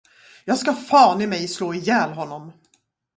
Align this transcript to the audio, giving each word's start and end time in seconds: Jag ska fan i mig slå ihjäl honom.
Jag 0.45 0.57
ska 0.59 0.73
fan 0.73 1.21
i 1.21 1.27
mig 1.27 1.47
slå 1.47 1.73
ihjäl 1.73 2.11
honom. 2.11 2.51